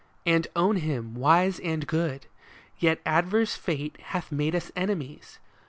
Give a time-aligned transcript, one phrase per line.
[0.25, 2.25] And own him wise and good.
[2.79, 5.37] Yet adverse fate Hath made us enemies.